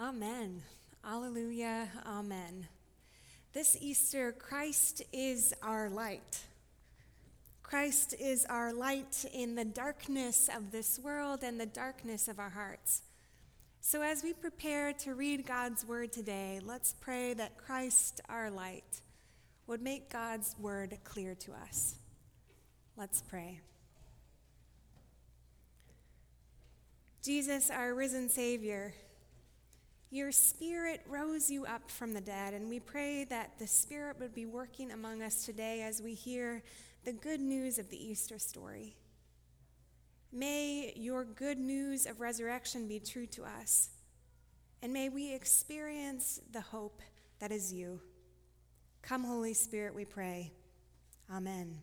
Amen. 0.00 0.62
Alleluia. 1.04 1.86
Amen. 2.06 2.66
This 3.52 3.76
Easter, 3.78 4.32
Christ 4.32 5.02
is 5.12 5.52
our 5.62 5.90
light. 5.90 6.40
Christ 7.62 8.14
is 8.18 8.46
our 8.46 8.72
light 8.72 9.26
in 9.34 9.56
the 9.56 9.64
darkness 9.66 10.48
of 10.56 10.72
this 10.72 10.98
world 10.98 11.40
and 11.42 11.60
the 11.60 11.66
darkness 11.66 12.28
of 12.28 12.38
our 12.38 12.48
hearts. 12.48 13.02
So, 13.82 14.00
as 14.00 14.24
we 14.24 14.32
prepare 14.32 14.94
to 14.94 15.14
read 15.14 15.44
God's 15.44 15.84
word 15.84 16.12
today, 16.12 16.60
let's 16.64 16.94
pray 16.98 17.34
that 17.34 17.58
Christ, 17.58 18.22
our 18.30 18.50
light, 18.50 19.02
would 19.66 19.82
make 19.82 20.10
God's 20.10 20.56
word 20.58 20.96
clear 21.04 21.34
to 21.34 21.52
us. 21.52 21.96
Let's 22.96 23.20
pray. 23.20 23.60
Jesus, 27.22 27.68
our 27.68 27.94
risen 27.94 28.30
Savior, 28.30 28.94
your 30.10 30.32
Spirit 30.32 31.02
rose 31.08 31.50
you 31.50 31.64
up 31.64 31.90
from 31.90 32.12
the 32.12 32.20
dead, 32.20 32.52
and 32.52 32.68
we 32.68 32.80
pray 32.80 33.24
that 33.24 33.58
the 33.58 33.66
Spirit 33.66 34.16
would 34.18 34.34
be 34.34 34.46
working 34.46 34.90
among 34.90 35.22
us 35.22 35.44
today 35.44 35.82
as 35.82 36.02
we 36.02 36.14
hear 36.14 36.62
the 37.04 37.12
good 37.12 37.40
news 37.40 37.78
of 37.78 37.88
the 37.90 38.04
Easter 38.10 38.38
story. 38.38 38.96
May 40.32 40.92
your 40.96 41.24
good 41.24 41.58
news 41.58 42.06
of 42.06 42.20
resurrection 42.20 42.88
be 42.88 42.98
true 43.00 43.26
to 43.26 43.44
us, 43.44 43.90
and 44.82 44.92
may 44.92 45.08
we 45.08 45.32
experience 45.32 46.40
the 46.52 46.60
hope 46.60 47.02
that 47.38 47.52
is 47.52 47.72
you. 47.72 48.00
Come, 49.02 49.24
Holy 49.24 49.54
Spirit, 49.54 49.94
we 49.94 50.04
pray. 50.04 50.52
Amen. 51.32 51.78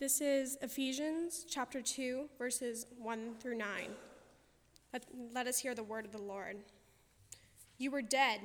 This 0.00 0.22
is 0.22 0.56
Ephesians 0.62 1.44
chapter 1.46 1.82
2, 1.82 2.30
verses 2.38 2.86
1 2.96 3.34
through 3.38 3.58
9. 3.58 3.68
Let, 4.94 5.04
let, 5.34 5.46
us 5.46 5.58
hear 5.58 5.74
the 5.74 5.82
word 5.82 6.06
of 6.06 6.12
the 6.12 6.22
Lord. 6.22 6.56
You 7.76 7.90
were 7.90 8.00
dead 8.00 8.40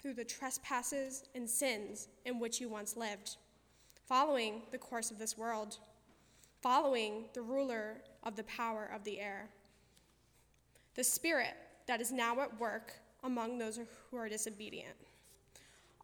through 0.00 0.14
the 0.14 0.24
trespasses 0.24 1.24
and 1.34 1.50
sins 1.50 2.06
in 2.24 2.38
which 2.38 2.60
you 2.60 2.68
once 2.68 2.96
lived, 2.96 3.38
following 4.06 4.62
the 4.70 4.78
course 4.78 5.10
of 5.10 5.18
this 5.18 5.36
world, 5.36 5.78
following 6.62 7.24
the 7.34 7.42
ruler 7.42 8.02
of 8.22 8.36
the 8.36 8.44
power 8.44 8.88
of 8.94 9.02
the 9.02 9.18
air, 9.18 9.48
the 10.94 11.02
spirit 11.02 11.56
that 11.88 12.00
is 12.00 12.12
now 12.12 12.40
at 12.40 12.60
work 12.60 12.92
among 13.24 13.58
those 13.58 13.80
who 14.12 14.16
are 14.16 14.28
disobedient. 14.28 14.94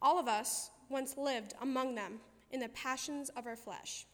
All 0.01 0.19
of 0.19 0.27
us 0.27 0.69
once 0.89 1.15
lived 1.15 1.53
among 1.61 1.95
them 1.95 2.19
in 2.51 2.59
the 2.59 2.67
passions 2.67 3.29
of 3.37 3.47
our 3.47 3.55
flesh 3.55 4.05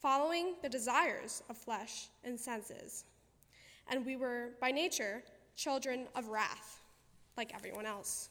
following 0.00 0.54
the 0.62 0.68
desires 0.68 1.42
of 1.50 1.56
flesh 1.56 2.08
and 2.24 2.38
senses. 2.38 3.04
And 3.88 4.06
we 4.06 4.16
were, 4.16 4.50
by 4.60 4.70
nature, 4.70 5.22
children 5.56 6.06
of 6.14 6.28
wrath, 6.28 6.80
like 7.36 7.54
everyone 7.54 7.86
else. 7.86 8.30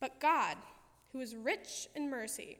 But 0.00 0.20
God, 0.20 0.56
who 1.12 1.20
is 1.20 1.34
rich 1.34 1.88
in 1.94 2.10
mercy, 2.10 2.58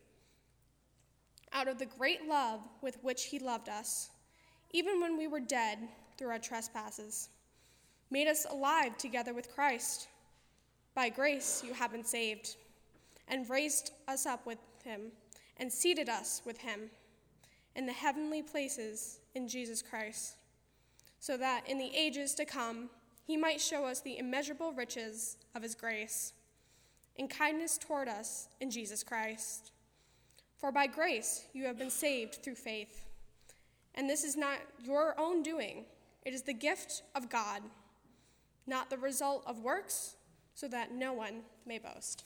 out 1.52 1.68
of 1.68 1.78
the 1.78 1.86
great 1.86 2.26
love 2.26 2.60
with 2.82 2.98
which 3.02 3.24
He 3.24 3.38
loved 3.38 3.68
us, 3.68 4.10
even 4.72 5.00
when 5.00 5.16
we 5.16 5.26
were 5.26 5.40
dead 5.40 5.78
through 6.16 6.30
our 6.30 6.38
trespasses, 6.38 7.28
made 8.10 8.26
us 8.26 8.46
alive 8.50 8.96
together 8.96 9.34
with 9.34 9.54
Christ. 9.54 10.08
By 10.94 11.08
grace 11.08 11.62
you 11.66 11.74
have 11.74 11.92
been 11.92 12.04
saved, 12.04 12.56
and 13.28 13.48
raised 13.50 13.92
us 14.08 14.24
up 14.24 14.46
with 14.46 14.58
Him, 14.82 15.12
and 15.58 15.70
seated 15.70 16.08
us 16.08 16.42
with 16.46 16.58
Him 16.58 16.90
in 17.76 17.86
the 17.86 17.92
heavenly 17.92 18.42
places 18.42 19.20
in 19.34 19.46
Jesus 19.46 19.82
Christ, 19.82 20.36
so 21.20 21.36
that 21.36 21.68
in 21.68 21.78
the 21.78 21.94
ages 21.94 22.34
to 22.34 22.44
come 22.44 22.90
he 23.26 23.36
might 23.36 23.60
show 23.60 23.84
us 23.84 24.00
the 24.00 24.18
immeasurable 24.18 24.72
riches 24.72 25.36
of 25.54 25.62
his 25.62 25.74
grace 25.74 26.32
and 27.18 27.28
kindness 27.28 27.78
toward 27.78 28.08
us 28.08 28.48
in 28.60 28.70
Jesus 28.70 29.02
Christ. 29.02 29.72
For 30.56 30.72
by 30.72 30.86
grace 30.86 31.44
you 31.52 31.64
have 31.64 31.78
been 31.78 31.90
saved 31.90 32.36
through 32.42 32.54
faith. 32.54 33.04
And 33.94 34.08
this 34.08 34.24
is 34.24 34.36
not 34.36 34.58
your 34.82 35.18
own 35.18 35.42
doing, 35.42 35.84
it 36.24 36.34
is 36.34 36.42
the 36.42 36.52
gift 36.52 37.02
of 37.14 37.28
God, 37.28 37.62
not 38.66 38.90
the 38.90 38.98
result 38.98 39.42
of 39.46 39.60
works, 39.60 40.16
so 40.54 40.68
that 40.68 40.92
no 40.92 41.12
one 41.12 41.42
may 41.66 41.78
boast. 41.78 42.24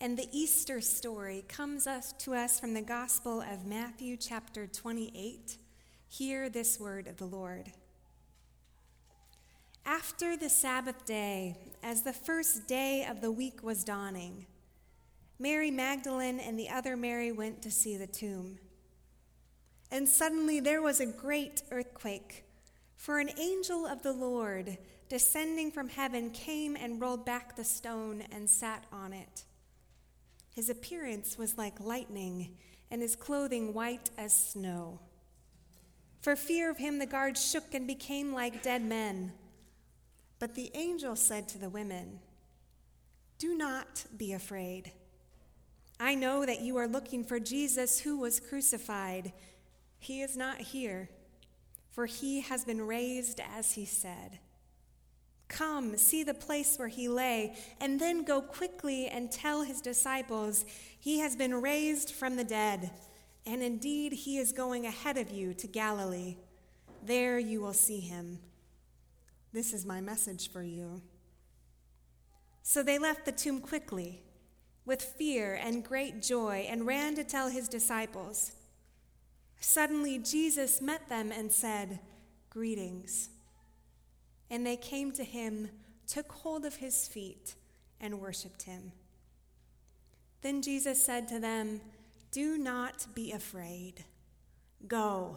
And 0.00 0.16
the 0.16 0.28
Easter 0.30 0.80
story 0.80 1.44
comes 1.48 1.88
us, 1.88 2.12
to 2.20 2.32
us 2.32 2.60
from 2.60 2.72
the 2.72 2.82
Gospel 2.82 3.40
of 3.40 3.66
Matthew, 3.66 4.16
chapter 4.16 4.68
28. 4.68 5.58
Hear 6.08 6.48
this 6.48 6.78
word 6.78 7.08
of 7.08 7.16
the 7.16 7.26
Lord. 7.26 7.72
After 9.84 10.36
the 10.36 10.50
Sabbath 10.50 11.04
day, 11.04 11.56
as 11.82 12.02
the 12.02 12.12
first 12.12 12.68
day 12.68 13.08
of 13.10 13.20
the 13.20 13.32
week 13.32 13.64
was 13.64 13.82
dawning, 13.82 14.46
Mary 15.40 15.72
Magdalene 15.72 16.38
and 16.38 16.56
the 16.56 16.68
other 16.68 16.96
Mary 16.96 17.32
went 17.32 17.60
to 17.62 17.70
see 17.72 17.96
the 17.96 18.06
tomb. 18.06 18.60
And 19.90 20.08
suddenly 20.08 20.60
there 20.60 20.82
was 20.82 21.00
a 21.00 21.06
great 21.06 21.64
earthquake, 21.72 22.44
for 22.94 23.18
an 23.18 23.30
angel 23.36 23.84
of 23.84 24.04
the 24.04 24.12
Lord, 24.12 24.78
descending 25.08 25.72
from 25.72 25.88
heaven, 25.88 26.30
came 26.30 26.76
and 26.76 27.00
rolled 27.00 27.24
back 27.24 27.56
the 27.56 27.64
stone 27.64 28.22
and 28.30 28.48
sat 28.48 28.84
on 28.92 29.12
it. 29.12 29.42
His 30.58 30.70
appearance 30.70 31.38
was 31.38 31.56
like 31.56 31.78
lightning, 31.78 32.56
and 32.90 33.00
his 33.00 33.14
clothing 33.14 33.74
white 33.74 34.10
as 34.18 34.34
snow. 34.34 34.98
For 36.20 36.34
fear 36.34 36.68
of 36.68 36.78
him, 36.78 36.98
the 36.98 37.06
guards 37.06 37.48
shook 37.48 37.74
and 37.74 37.86
became 37.86 38.34
like 38.34 38.60
dead 38.60 38.82
men. 38.82 39.34
But 40.40 40.56
the 40.56 40.72
angel 40.74 41.14
said 41.14 41.48
to 41.50 41.58
the 41.58 41.68
women, 41.68 42.18
Do 43.38 43.56
not 43.56 44.06
be 44.16 44.32
afraid. 44.32 44.90
I 46.00 46.16
know 46.16 46.44
that 46.44 46.60
you 46.60 46.76
are 46.76 46.88
looking 46.88 47.22
for 47.22 47.38
Jesus 47.38 48.00
who 48.00 48.18
was 48.18 48.40
crucified. 48.40 49.32
He 50.00 50.22
is 50.22 50.36
not 50.36 50.58
here, 50.58 51.08
for 51.88 52.06
he 52.06 52.40
has 52.40 52.64
been 52.64 52.84
raised 52.84 53.38
as 53.56 53.74
he 53.74 53.84
said. 53.84 54.40
Come, 55.48 55.96
see 55.96 56.22
the 56.22 56.34
place 56.34 56.76
where 56.78 56.88
he 56.88 57.08
lay, 57.08 57.56
and 57.80 57.98
then 57.98 58.22
go 58.22 58.40
quickly 58.40 59.08
and 59.08 59.32
tell 59.32 59.62
his 59.62 59.80
disciples, 59.80 60.64
He 61.00 61.20
has 61.20 61.34
been 61.34 61.54
raised 61.54 62.12
from 62.12 62.36
the 62.36 62.44
dead, 62.44 62.90
and 63.46 63.62
indeed 63.62 64.12
he 64.12 64.38
is 64.38 64.52
going 64.52 64.84
ahead 64.84 65.16
of 65.16 65.30
you 65.30 65.54
to 65.54 65.66
Galilee. 65.66 66.36
There 67.02 67.38
you 67.38 67.60
will 67.60 67.72
see 67.72 68.00
him. 68.00 68.40
This 69.52 69.72
is 69.72 69.86
my 69.86 70.00
message 70.00 70.50
for 70.50 70.62
you. 70.62 71.00
So 72.62 72.82
they 72.82 72.98
left 72.98 73.24
the 73.24 73.32
tomb 73.32 73.60
quickly, 73.60 74.20
with 74.84 75.00
fear 75.02 75.54
and 75.54 75.82
great 75.82 76.20
joy, 76.20 76.66
and 76.68 76.86
ran 76.86 77.14
to 77.14 77.24
tell 77.24 77.48
his 77.48 77.68
disciples. 77.68 78.52
Suddenly 79.60 80.18
Jesus 80.18 80.82
met 80.82 81.08
them 81.08 81.32
and 81.32 81.50
said, 81.50 82.00
Greetings. 82.50 83.30
And 84.50 84.66
they 84.66 84.76
came 84.76 85.12
to 85.12 85.24
him, 85.24 85.68
took 86.06 86.32
hold 86.32 86.64
of 86.64 86.76
his 86.76 87.06
feet, 87.06 87.54
and 88.00 88.20
worshiped 88.20 88.62
him. 88.62 88.92
Then 90.42 90.62
Jesus 90.62 91.04
said 91.04 91.28
to 91.28 91.38
them, 91.38 91.80
Do 92.32 92.56
not 92.56 93.06
be 93.14 93.32
afraid. 93.32 94.04
Go 94.86 95.36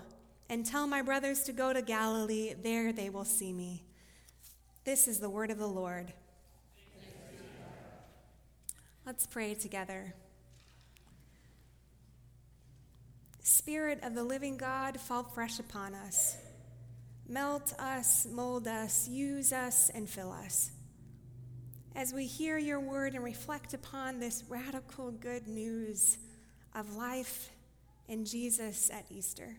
and 0.49 0.65
tell 0.65 0.85
my 0.85 1.01
brothers 1.01 1.43
to 1.43 1.53
go 1.53 1.73
to 1.73 1.81
Galilee. 1.81 2.53
There 2.61 2.93
they 2.93 3.09
will 3.09 3.25
see 3.25 3.51
me. 3.51 3.83
This 4.83 5.07
is 5.07 5.19
the 5.19 5.29
word 5.29 5.49
of 5.49 5.57
the 5.57 5.67
Lord. 5.67 6.13
Let's 9.05 9.25
pray 9.25 9.55
together. 9.55 10.13
Spirit 13.41 13.99
of 14.03 14.13
the 14.13 14.23
living 14.23 14.57
God, 14.57 14.99
fall 14.99 15.23
fresh 15.23 15.59
upon 15.59 15.95
us. 15.95 16.37
Melt 17.31 17.73
us, 17.79 18.27
mold 18.29 18.67
us, 18.67 19.07
use 19.07 19.53
us, 19.53 19.89
and 19.95 20.09
fill 20.09 20.33
us. 20.33 20.69
As 21.95 22.11
we 22.11 22.25
hear 22.25 22.57
your 22.57 22.81
word 22.81 23.15
and 23.15 23.23
reflect 23.23 23.73
upon 23.73 24.19
this 24.19 24.43
radical 24.49 25.11
good 25.11 25.47
news 25.47 26.17
of 26.75 26.97
life 26.97 27.49
in 28.09 28.25
Jesus 28.25 28.89
at 28.89 29.05
Easter, 29.09 29.55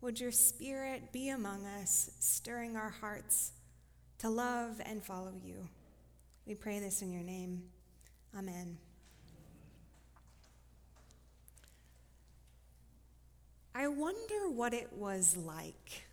would 0.00 0.18
your 0.18 0.32
spirit 0.32 1.12
be 1.12 1.28
among 1.28 1.64
us, 1.80 2.10
stirring 2.18 2.76
our 2.76 2.90
hearts 2.90 3.52
to 4.18 4.28
love 4.28 4.80
and 4.84 5.00
follow 5.00 5.34
you? 5.44 5.68
We 6.44 6.56
pray 6.56 6.80
this 6.80 7.02
in 7.02 7.12
your 7.12 7.22
name. 7.22 7.62
Amen. 8.36 8.78
I 13.76 13.86
wonder 13.86 14.50
what 14.50 14.74
it 14.74 14.92
was 14.92 15.36
like 15.36 16.07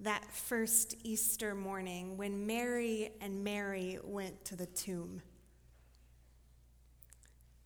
that 0.00 0.24
first 0.30 0.96
Easter 1.04 1.54
morning 1.54 2.16
when 2.16 2.46
Mary 2.46 3.10
and 3.20 3.42
Mary 3.42 3.98
went 4.02 4.44
to 4.44 4.56
the 4.56 4.66
tomb. 4.66 5.22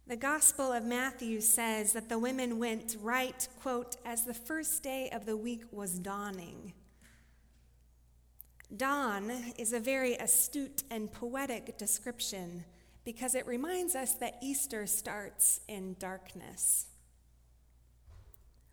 The 0.07 0.17
Gospel 0.17 0.73
of 0.73 0.85
Matthew 0.85 1.41
says 1.41 1.93
that 1.93 2.09
the 2.09 2.19
women 2.19 2.59
went 2.59 2.97
right, 3.01 3.47
quote, 3.63 3.97
as 4.05 4.25
the 4.25 4.35
first 4.35 4.83
day 4.83 5.09
of 5.13 5.25
the 5.25 5.37
week 5.37 5.63
was 5.71 5.99
dawning. 5.99 6.73
Dawn 8.77 9.31
is 9.59 9.73
a 9.73 9.81
very 9.81 10.15
astute 10.15 10.85
and 10.91 11.13
poetic 11.13 11.79
description 11.79 12.65
because 13.05 13.35
it 13.35 13.47
reminds 13.47 13.95
us 13.97 14.15
that 14.15 14.39
Easter 14.43 14.87
starts 14.87 15.61
in 15.69 15.97
darkness. 15.99 16.87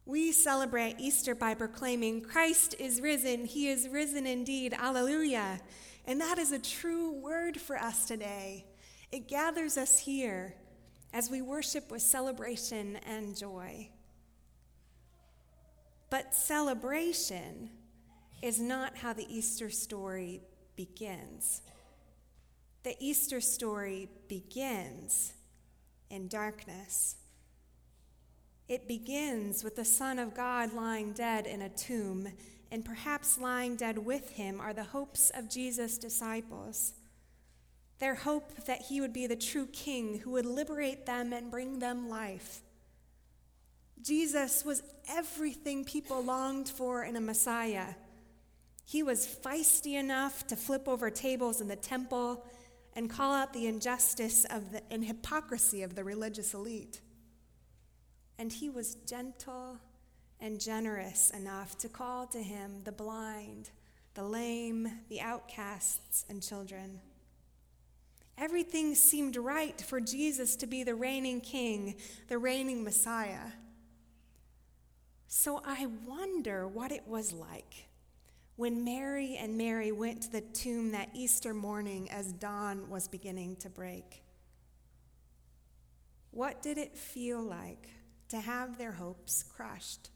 We 0.08 0.32
celebrate 0.32 0.96
Easter 1.00 1.36
by 1.36 1.54
proclaiming, 1.54 2.22
Christ 2.22 2.76
is 2.80 3.02
risen, 3.02 3.44
he 3.44 3.68
is 3.68 3.90
risen 3.90 4.26
indeed, 4.26 4.74
alleluia. 4.74 5.60
And 6.06 6.22
that 6.22 6.38
is 6.38 6.54
a 6.54 6.60
true 6.60 7.12
word 7.12 7.60
for 7.60 7.76
us 7.76 8.06
today. 8.06 8.66
It 9.12 9.28
gathers 9.28 9.78
us 9.78 10.00
here 10.00 10.56
as 11.14 11.30
we 11.30 11.42
worship 11.42 11.92
with 11.92 12.02
celebration 12.02 12.96
and 13.06 13.36
joy. 13.36 13.90
But 16.10 16.34
celebration 16.34 17.70
is 18.42 18.62
not 18.62 18.96
how 18.96 19.12
the 19.12 19.28
Easter 19.30 19.70
story 19.70 20.40
begins. 20.78 21.64
The 22.84 22.96
Easter 23.02 23.42
story 23.42 24.08
begins 24.30 25.34
in 26.10 26.30
darkness. 26.30 27.18
It 28.68 28.88
begins 28.88 29.64
with 29.64 29.78
the 29.78 29.86
Son 29.86 30.20
of 30.20 30.36
God 30.36 30.74
lying 30.74 31.14
dead 31.14 31.48
in 31.48 31.62
a 31.62 31.70
tomb, 31.70 32.28
and 32.70 32.84
perhaps 32.84 33.40
lying 33.40 33.78
dead 33.78 33.98
with 33.98 34.32
him 34.32 34.60
are 34.60 34.74
the 34.74 34.84
hopes 34.84 35.30
of 35.30 35.50
Jesus' 35.50 35.98
disciples. 35.98 36.94
Their 38.00 38.16
hope 38.16 38.66
that 38.66 38.84
he 38.84 39.00
would 39.00 39.14
be 39.14 39.26
the 39.26 39.38
true 39.38 39.68
king 39.68 40.20
who 40.20 40.32
would 40.32 40.46
liberate 40.46 41.06
them 41.06 41.32
and 41.32 41.50
bring 41.50 41.80
them 41.80 42.10
life. 42.10 42.62
Jesus 44.02 44.66
was 44.66 44.84
everything 45.10 45.86
people 45.86 46.22
longed 46.22 46.70
for 46.70 47.04
in 47.04 47.16
a 47.16 47.22
Messiah. 47.22 47.96
He 48.86 49.02
was 49.02 49.26
feisty 49.26 49.94
enough 49.94 50.46
to 50.48 50.56
flip 50.56 50.88
over 50.88 51.10
tables 51.10 51.62
in 51.62 51.68
the 51.68 51.76
temple 51.76 52.46
and 52.94 53.10
call 53.10 53.34
out 53.34 53.54
the 53.54 53.68
injustice 53.68 54.46
of 54.46 54.72
the, 54.72 54.82
and 54.92 55.06
hypocrisy 55.06 55.84
of 55.84 55.96
the 55.96 56.04
religious 56.04 56.54
elite. 56.54 57.02
And 58.40 58.52
he 58.52 58.70
was 58.70 58.96
gentle 59.06 59.78
and 60.40 60.60
generous 60.60 61.32
enough 61.32 61.78
to 61.80 61.90
call 61.90 62.28
to 62.28 62.42
him 62.42 62.82
the 62.84 62.92
blind, 62.92 63.72
the 64.14 64.24
lame, 64.24 64.88
the 65.10 65.22
outcasts, 65.22 66.26
and 66.30 66.42
children. 66.42 67.00
Everything 68.38 68.94
seemed 68.94 69.36
right 69.36 69.80
for 69.82 70.00
Jesus 70.00 70.56
to 70.58 70.68
be 70.68 70.84
the 70.84 70.94
reigning 70.94 71.42
king, 71.42 71.96
the 72.28 72.38
reigning 72.38 72.84
Messiah. 72.84 73.52
So 75.28 75.62
I 75.66 75.88
wonder 76.06 76.68
what 76.68 76.92
it 76.92 77.08
was 77.08 77.34
like 77.34 77.88
when 78.56 78.84
Mary 78.84 79.38
and 79.38 79.58
Mary 79.58 79.92
went 79.92 80.22
to 80.24 80.32
the 80.32 80.42
tomb 80.42 80.92
that 80.92 81.10
Easter 81.14 81.54
morning 81.54 82.10
as 82.12 82.32
dawn 82.34 82.90
was 82.90 83.08
beginning 83.08 83.56
to 83.58 83.70
break. 83.70 84.24
What 86.32 86.62
did 86.62 86.78
it 86.78 86.98
feel 86.98 87.42
like 87.42 87.90
to 88.30 88.40
have 88.40 88.78
their 88.78 88.94
hopes 88.94 89.44
crushed? 89.44 90.10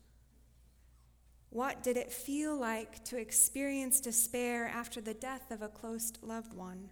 What 1.49 1.83
did 1.83 1.97
it 1.97 2.11
feel 2.11 2.55
like 2.55 3.03
to 3.05 3.17
experience 3.17 3.99
despair 3.99 4.67
after 4.67 5.01
the 5.01 5.13
death 5.13 5.51
of 5.51 5.61
a 5.61 5.67
close 5.67 6.13
loved 6.21 6.53
one? 6.53 6.89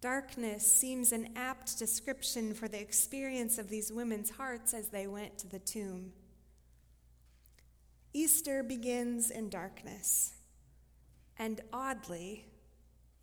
Darkness 0.00 0.70
seems 0.70 1.12
an 1.12 1.30
apt 1.36 1.78
description 1.78 2.52
for 2.52 2.68
the 2.68 2.80
experience 2.80 3.58
of 3.58 3.68
these 3.68 3.92
women's 3.92 4.30
hearts 4.30 4.74
as 4.74 4.88
they 4.88 5.06
went 5.06 5.38
to 5.38 5.48
the 5.48 5.58
tomb. 5.58 6.12
Easter 8.12 8.62
begins 8.62 9.30
in 9.30 9.48
darkness, 9.48 10.34
and 11.38 11.60
oddly, 11.72 12.46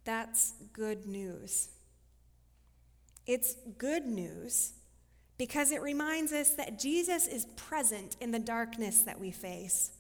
that's 0.04 0.54
good 0.72 1.06
news. 1.06 1.70
It's 3.26 3.56
good 3.78 4.06
news 4.06 4.74
because 5.44 5.74
it 5.74 5.82
reminds 5.82 6.32
us 6.32 6.52
that 6.52 6.80
Jesus 6.80 7.28
is 7.28 7.48
present 7.58 8.16
in 8.22 8.32
the 8.32 8.40
darkness 8.40 9.02
that 9.02 9.20
we 9.20 9.30
face. 9.30 9.92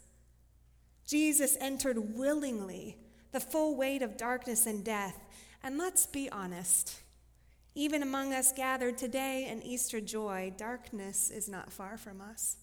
Jesus 1.06 1.58
entered 1.60 2.16
willingly 2.16 2.96
the 3.34 3.42
full 3.42 3.76
weight 3.76 4.02
of 4.02 4.16
darkness 4.16 4.66
and 4.66 4.86
death. 4.86 5.20
And 5.62 5.78
let's 5.78 6.06
be 6.06 6.30
honest, 6.30 6.96
even 7.76 8.02
among 8.02 8.32
us 8.34 8.54
gathered 8.54 8.98
today 8.98 9.50
in 9.52 9.62
Easter 9.64 10.00
joy, 10.00 10.54
darkness 10.56 11.30
is 11.30 11.50
not 11.50 11.74
far 11.74 11.98
from 11.98 12.22
us. 12.22 12.56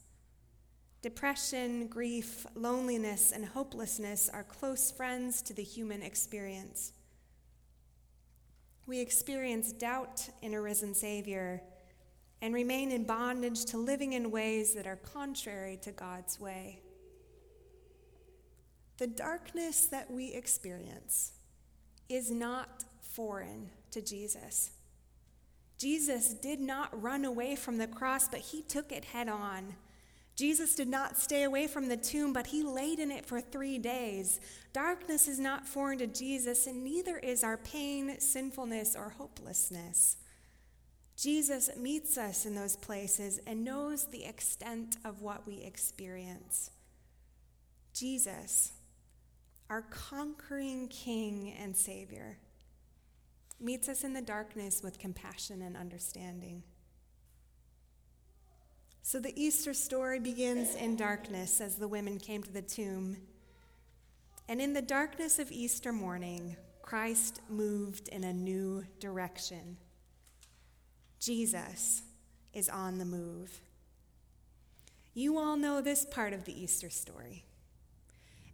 Depression, 1.03 1.87
grief, 1.87 2.47
loneliness, 2.55 3.31
and 3.31 3.45
hopelessness 3.45 4.31
are 4.33 4.45
close 4.45 4.91
friends 4.91 5.43
to 5.43 5.53
the 5.53 5.63
human 5.63 6.01
experience. 6.01 6.93
We 8.87 9.01
experience 9.01 9.71
doubt 9.71 10.31
in 10.41 10.55
a 10.55 10.63
risen 10.63 10.95
Savior 10.95 11.61
and 12.43 12.55
remain 12.55 12.91
in 12.91 13.05
bondage 13.05 13.65
to 13.67 13.77
living 13.77 14.15
in 14.15 14.31
ways 14.31 14.75
that 14.75 14.87
are 14.87 14.97
contrary 14.97 15.79
to 15.83 15.93
God's 15.93 16.41
way. 16.41 16.81
The 18.99 19.07
darkness 19.07 19.87
that 19.87 20.11
we 20.11 20.33
experience 20.33 21.33
is 22.09 22.31
not 22.31 22.85
foreign 23.01 23.71
to 23.91 24.03
Jesus. 24.03 24.71
Jesus 25.79 26.35
did 26.35 26.61
not 26.61 27.01
run 27.01 27.25
away 27.25 27.57
from 27.57 27.79
the 27.79 27.87
cross, 27.87 28.29
but 28.29 28.41
he 28.41 28.63
took 28.63 28.93
it 28.93 29.07
head 29.07 29.29
on. 29.29 29.75
Jesus 30.37 30.75
did 30.75 30.89
not 30.89 31.19
stay 31.19 31.43
away 31.43 31.67
from 31.67 31.89
the 31.89 31.97
tomb, 31.97 32.33
but 32.33 32.49
he 32.49 32.63
laid 32.63 32.99
in 32.99 33.11
it 33.11 33.27
for 33.27 33.41
three 33.41 33.79
days. 33.79 34.41
Darkness 34.73 35.29
is 35.29 35.39
not 35.39 35.67
foreign 35.67 35.99
to 35.99 36.07
Jesus, 36.07 36.67
and 36.67 36.85
neither 36.85 37.17
is 37.19 37.43
our 37.43 37.57
pain, 37.57 38.19
sinfulness, 38.21 38.95
or 38.97 39.11
hopelessness. 39.11 40.19
Jesus 41.21 41.69
meets 41.77 42.17
us 42.17 42.47
in 42.47 42.55
those 42.55 42.77
places 42.77 43.41
and 43.47 43.63
knows 43.63 44.07
the 44.07 44.25
extent 44.25 44.97
of 45.05 45.21
what 45.21 45.47
we 45.47 45.57
experience. 45.57 46.71
Jesus, 47.93 48.73
our 49.69 49.83
conquering 49.83 50.89
King 50.89 51.55
and 51.61 51.77
Savior, 51.77 52.39
meets 53.61 53.87
us 53.87 54.03
in 54.03 54.15
the 54.15 54.23
darkness 54.23 54.83
with 54.83 54.99
compassion 54.99 55.61
and 55.61 55.77
understanding. 55.77 56.63
So 59.03 59.21
the 59.21 59.39
Easter 59.39 59.75
story 59.75 60.21
begins 60.21 60.75
in 60.75 60.97
darkness 60.97 61.61
as 61.61 61.75
the 61.75 61.89
women 61.89 62.19
came 62.19 62.43
to 62.45 62.53
the 62.53 62.63
tomb. 62.63 63.19
And 64.49 64.59
in 64.59 64.73
the 64.73 64.81
darkness 64.81 65.39
of 65.39 65.53
Easter 65.53 65.93
morning, 65.93 66.57
Christ 66.81 67.43
moved 67.51 68.09
in 68.09 68.25
a 68.25 68.33
new 68.33 68.85
direction. 69.01 69.77
Jesus 71.21 72.03
is 72.55 72.71
on 72.71 72.97
the 72.97 73.05
move. 73.05 73.61
You 75.13 75.39
all 75.39 75.57
know 75.57 75.83
this 75.83 76.07
part 76.07 76.33
of 76.33 76.45
the 76.45 76.59
Easter 76.59 76.89
story. 76.89 77.45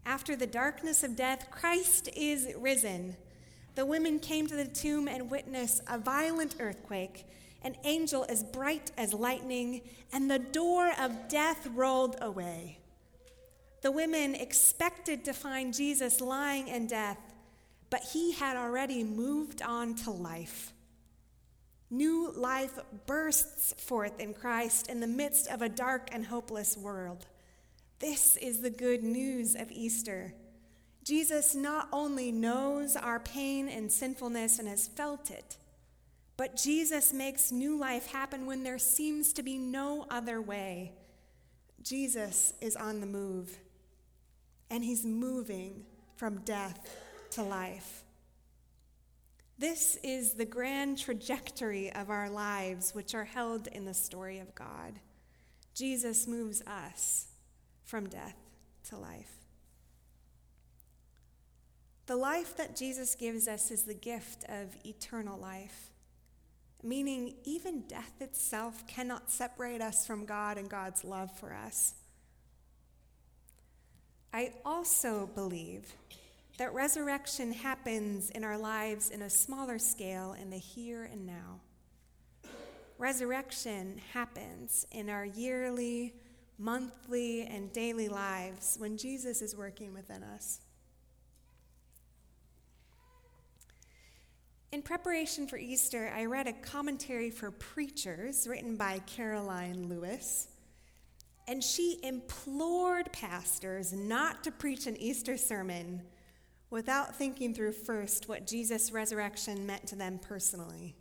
After 0.04 0.34
the 0.34 0.48
darkness 0.48 1.04
of 1.04 1.14
death, 1.14 1.48
Christ 1.50 2.08
is 2.16 2.48
risen. 2.58 3.16
The 3.76 3.86
women 3.86 4.18
came 4.18 4.48
to 4.48 4.56
the 4.56 4.66
tomb 4.66 5.06
and 5.06 5.30
witnessed 5.30 5.82
a 5.88 5.96
violent 5.96 6.56
earthquake, 6.58 7.26
an 7.62 7.76
angel 7.84 8.26
as 8.28 8.42
bright 8.42 8.90
as 8.96 9.14
lightning, 9.14 9.82
and 10.12 10.28
the 10.28 10.38
door 10.40 10.90
of 10.98 11.28
death 11.28 11.68
rolled 11.72 12.16
away. 12.20 12.78
The 13.82 13.92
women 13.92 14.34
expected 14.34 15.24
to 15.26 15.32
find 15.32 15.72
Jesus 15.72 16.20
lying 16.20 16.66
in 16.66 16.88
death, 16.88 17.18
but 17.90 18.02
he 18.12 18.32
had 18.32 18.56
already 18.56 19.04
moved 19.04 19.62
on 19.62 19.94
to 19.96 20.10
life. 20.10 20.72
New 21.90 22.32
life 22.32 22.78
bursts 23.06 23.72
forth 23.74 24.18
in 24.18 24.34
Christ 24.34 24.88
in 24.88 25.00
the 25.00 25.06
midst 25.06 25.48
of 25.48 25.62
a 25.62 25.68
dark 25.68 26.08
and 26.12 26.26
hopeless 26.26 26.76
world. 26.76 27.26
This 28.00 28.36
is 28.36 28.60
the 28.60 28.70
good 28.70 29.02
news 29.02 29.54
of 29.54 29.70
Easter. 29.70 30.34
Jesus 31.04 31.54
not 31.54 31.88
only 31.92 32.32
knows 32.32 32.96
our 32.96 33.20
pain 33.20 33.68
and 33.68 33.92
sinfulness 33.92 34.58
and 34.58 34.66
has 34.66 34.88
felt 34.88 35.30
it, 35.30 35.56
but 36.36 36.56
Jesus 36.56 37.12
makes 37.12 37.52
new 37.52 37.78
life 37.78 38.08
happen 38.08 38.44
when 38.44 38.64
there 38.64 38.78
seems 38.78 39.32
to 39.34 39.42
be 39.42 39.56
no 39.56 40.06
other 40.10 40.42
way. 40.42 40.92
Jesus 41.82 42.52
is 42.60 42.74
on 42.74 43.00
the 43.00 43.06
move, 43.06 43.56
and 44.68 44.84
he's 44.84 45.06
moving 45.06 45.84
from 46.16 46.38
death 46.40 46.96
to 47.30 47.42
life. 47.42 48.02
This 49.58 49.96
is 50.02 50.34
the 50.34 50.44
grand 50.44 50.98
trajectory 50.98 51.90
of 51.92 52.10
our 52.10 52.28
lives, 52.28 52.94
which 52.94 53.14
are 53.14 53.24
held 53.24 53.68
in 53.68 53.86
the 53.86 53.94
story 53.94 54.38
of 54.38 54.54
God. 54.54 55.00
Jesus 55.74 56.26
moves 56.26 56.62
us 56.62 57.28
from 57.84 58.08
death 58.08 58.36
to 58.88 58.98
life. 58.98 59.32
The 62.06 62.16
life 62.16 62.56
that 62.58 62.76
Jesus 62.76 63.14
gives 63.14 63.48
us 63.48 63.70
is 63.70 63.82
the 63.82 63.94
gift 63.94 64.44
of 64.48 64.76
eternal 64.84 65.38
life, 65.38 65.90
meaning 66.82 67.34
even 67.44 67.80
death 67.88 68.12
itself 68.20 68.86
cannot 68.86 69.30
separate 69.30 69.80
us 69.80 70.06
from 70.06 70.26
God 70.26 70.58
and 70.58 70.68
God's 70.68 71.02
love 71.02 71.30
for 71.38 71.54
us. 71.54 71.94
I 74.32 74.52
also 74.64 75.30
believe 75.34 75.94
that 76.58 76.72
resurrection 76.72 77.52
happens 77.52 78.30
in 78.30 78.42
our 78.42 78.56
lives 78.56 79.10
in 79.10 79.22
a 79.22 79.30
smaller 79.30 79.78
scale 79.78 80.34
in 80.40 80.50
the 80.50 80.58
here 80.58 81.04
and 81.04 81.26
now. 81.26 81.60
Resurrection 82.98 84.00
happens 84.12 84.86
in 84.90 85.10
our 85.10 85.26
yearly, 85.26 86.14
monthly, 86.58 87.42
and 87.42 87.70
daily 87.72 88.08
lives 88.08 88.76
when 88.78 88.96
Jesus 88.96 89.42
is 89.42 89.54
working 89.54 89.92
within 89.92 90.22
us. 90.22 90.60
In 94.72 94.80
preparation 94.80 95.46
for 95.46 95.58
Easter, 95.58 96.10
I 96.14 96.24
read 96.24 96.46
a 96.46 96.52
commentary 96.52 97.30
for 97.30 97.50
preachers 97.50 98.48
written 98.48 98.76
by 98.76 99.00
Karoline 99.06 99.88
Lewis. 99.88 100.48
And 101.48 101.62
she 101.62 102.00
implored 102.02 103.12
pastors 103.12 103.92
not 103.92 104.42
to 104.44 104.50
preach 104.50 104.86
an 104.86 104.96
Easter 104.96 105.36
sermon 105.36 106.02
without 106.76 107.16
thinking 107.16 107.54
through 107.54 107.72
first 107.72 108.28
what 108.28 108.46
Jesus' 108.46 108.92
resurrection 108.92 109.64
meant 109.64 109.86
to 109.86 109.96
them 109.96 110.18
personally. 110.18 110.94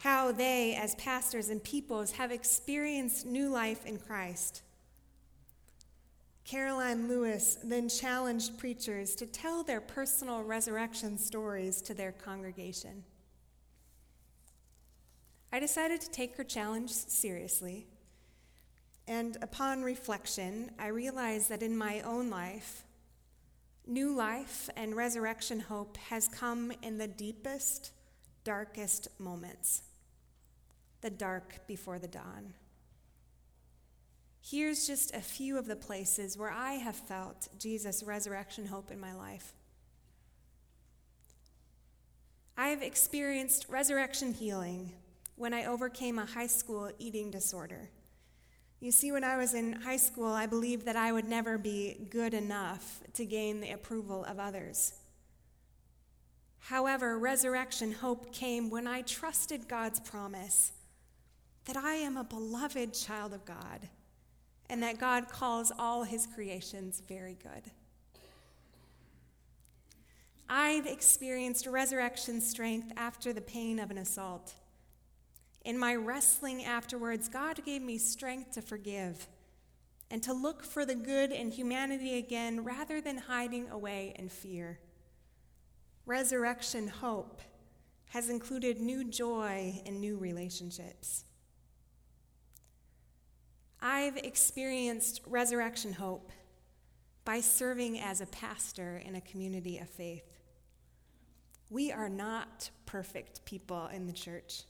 How 0.00 0.32
they, 0.32 0.74
as 0.74 0.94
pastors 0.96 1.48
and 1.48 1.64
peoples, 1.64 2.12
have 2.12 2.30
experienced 2.30 3.24
new 3.24 3.48
life 3.48 3.86
in 3.86 3.96
Christ. 3.96 4.60
Karoline 6.46 7.08
Lewis 7.08 7.56
then 7.64 7.88
challenged 7.88 8.58
preachers 8.58 9.14
to 9.14 9.24
tell 9.24 9.62
their 9.62 9.80
personal 9.80 10.42
resurrection 10.42 11.16
stories 11.16 11.80
to 11.80 11.94
their 11.94 12.12
congregation. 12.12 13.04
I 15.50 15.58
decided 15.58 16.02
to 16.02 16.10
take 16.10 16.36
her 16.36 16.44
challenge 16.44 16.90
seriously 16.90 17.86
and 19.08 19.38
upon 19.40 19.82
reflection, 19.82 20.70
I 20.78 20.88
realized 20.88 21.48
that 21.48 21.62
in 21.62 21.76
my 21.76 22.02
own 22.02 22.28
life, 22.28 22.84
new 23.86 24.14
life 24.14 24.68
and 24.76 24.94
resurrection 24.94 25.60
hope 25.60 25.96
has 25.96 26.28
come 26.28 26.72
in 26.82 26.98
the 26.98 27.08
deepest, 27.08 27.92
darkest 28.44 29.08
moments 29.18 29.82
the 31.00 31.10
dark 31.10 31.66
before 31.66 31.98
the 31.98 32.08
dawn. 32.08 32.54
Here's 34.40 34.86
just 34.86 35.14
a 35.14 35.20
few 35.20 35.58
of 35.58 35.66
the 35.66 35.76
places 35.76 36.38
where 36.38 36.50
I 36.50 36.74
have 36.74 36.96
felt 36.96 37.48
Jesus' 37.58 38.02
resurrection 38.02 38.66
hope 38.66 38.90
in 38.90 39.00
my 39.00 39.14
life. 39.14 39.52
I 42.56 42.68
have 42.68 42.82
experienced 42.82 43.66
resurrection 43.68 44.32
healing 44.32 44.92
when 45.36 45.54
I 45.54 45.64
overcame 45.64 46.18
a 46.18 46.26
high 46.26 46.46
school 46.46 46.90
eating 46.98 47.30
disorder. 47.30 47.90
You 48.82 48.90
see, 48.90 49.12
when 49.12 49.22
I 49.22 49.36
was 49.36 49.54
in 49.54 49.74
high 49.74 49.96
school, 49.96 50.32
I 50.32 50.46
believed 50.46 50.86
that 50.86 50.96
I 50.96 51.12
would 51.12 51.28
never 51.28 51.56
be 51.56 52.08
good 52.10 52.34
enough 52.34 53.00
to 53.14 53.24
gain 53.24 53.60
the 53.60 53.70
approval 53.70 54.24
of 54.24 54.40
others. 54.40 54.94
However, 56.58 57.16
resurrection 57.16 57.92
hope 57.92 58.32
came 58.32 58.70
when 58.70 58.88
I 58.88 59.02
trusted 59.02 59.68
God's 59.68 60.00
promise 60.00 60.72
that 61.66 61.76
I 61.76 61.94
am 61.94 62.16
a 62.16 62.24
beloved 62.24 62.92
child 62.92 63.32
of 63.32 63.44
God 63.44 63.88
and 64.68 64.82
that 64.82 64.98
God 64.98 65.28
calls 65.28 65.70
all 65.78 66.02
his 66.02 66.26
creations 66.26 67.04
very 67.06 67.36
good. 67.40 67.70
I've 70.48 70.86
experienced 70.86 71.68
resurrection 71.68 72.40
strength 72.40 72.90
after 72.96 73.32
the 73.32 73.42
pain 73.42 73.78
of 73.78 73.92
an 73.92 73.98
assault. 73.98 74.54
In 75.64 75.78
my 75.78 75.94
wrestling 75.94 76.64
afterwards, 76.64 77.28
God 77.28 77.64
gave 77.64 77.82
me 77.82 77.98
strength 77.98 78.52
to 78.52 78.62
forgive 78.62 79.28
and 80.10 80.22
to 80.24 80.32
look 80.32 80.64
for 80.64 80.84
the 80.84 80.94
good 80.94 81.30
in 81.30 81.50
humanity 81.50 82.18
again 82.18 82.64
rather 82.64 83.00
than 83.00 83.16
hiding 83.16 83.70
away 83.70 84.14
in 84.18 84.28
fear. 84.28 84.78
Resurrection 86.04 86.88
hope 86.88 87.40
has 88.10 88.28
included 88.28 88.80
new 88.80 89.04
joy 89.04 89.80
and 89.86 90.00
new 90.00 90.18
relationships. 90.18 91.24
I've 93.80 94.16
experienced 94.16 95.22
resurrection 95.26 95.92
hope 95.92 96.30
by 97.24 97.40
serving 97.40 98.00
as 98.00 98.20
a 98.20 98.26
pastor 98.26 99.00
in 99.04 99.14
a 99.14 99.20
community 99.20 99.78
of 99.78 99.88
faith. 99.88 100.40
We 101.70 101.90
are 101.90 102.08
not 102.08 102.68
perfect 102.84 103.44
people 103.44 103.86
in 103.86 104.06
the 104.06 104.12
church. 104.12 104.64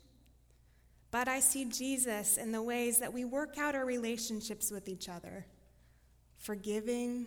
But 1.13 1.29
I 1.29 1.41
see 1.41 1.67
Jesus 1.67 2.39
in 2.39 2.51
the 2.53 2.63
ways 2.63 2.99
that 2.99 3.13
we 3.13 3.25
work 3.27 3.59
out 3.59 3.75
our 3.77 3.85
relationships 3.85 4.71
with 4.71 4.89
each 4.89 5.11
other, 5.11 5.47
forgiving, 6.39 7.27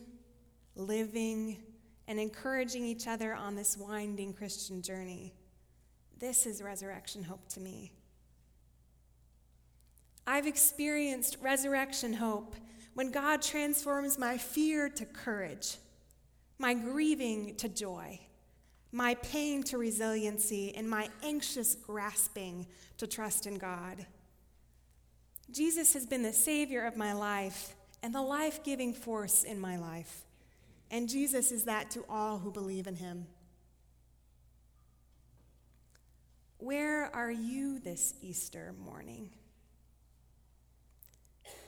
living, 0.75 1.59
and 2.07 2.19
encouraging 2.19 2.83
each 2.83 3.07
other 3.07 3.33
on 3.33 3.55
this 3.55 3.77
winding 3.77 4.33
Christian 4.33 4.81
journey. 4.81 5.35
This 6.17 6.47
is 6.47 6.63
resurrection 6.63 7.23
hope 7.23 7.47
to 7.49 7.59
me. 7.59 7.91
I've 10.25 10.47
experienced 10.47 11.37
resurrection 11.39 12.13
hope 12.13 12.55
when 12.95 13.11
God 13.11 13.43
transforms 13.43 14.17
my 14.17 14.39
fear 14.39 14.89
to 14.89 15.05
courage, 15.05 15.77
my 16.57 16.73
grieving 16.73 17.55
to 17.57 17.69
joy, 17.69 18.19
my 18.95 19.13
pain 19.15 19.61
to 19.61 19.77
resiliency, 19.77 20.73
and 20.73 20.89
my 20.89 21.09
anxious 21.21 21.75
grasping 21.75 22.65
to 22.97 23.05
trust 23.05 23.45
in 23.45 23.57
God. 23.57 24.05
Jesus 25.51 25.93
has 25.93 26.05
been 26.05 26.23
the 26.23 26.31
Savior 26.31 26.85
of 26.85 26.95
my 26.95 27.11
life 27.11 27.75
and 28.01 28.15
the 28.15 28.21
life 28.21 28.63
giving 28.63 28.93
force 28.93 29.43
in 29.43 29.59
my 29.59 29.75
life. 29.75 30.23
And 30.89 31.09
Jesus 31.09 31.51
is 31.51 31.65
that 31.65 31.91
to 31.91 32.05
all 32.09 32.37
who 32.37 32.51
believe 32.51 32.87
in 32.87 32.95
him. 32.95 33.27
Where 36.57 37.13
are 37.13 37.31
you 37.31 37.79
this 37.79 38.13
Easter 38.21 38.73
morning? 38.81 39.29